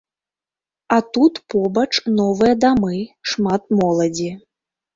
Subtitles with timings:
[0.97, 1.85] А тут побач
[2.17, 2.95] новыя дамы,
[3.35, 4.35] шмат моладзі.